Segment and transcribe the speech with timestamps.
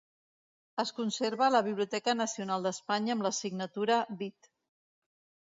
[0.83, 4.53] Es conserva a la Biblioteca Nacional d'Espanya amb la signatura Vit.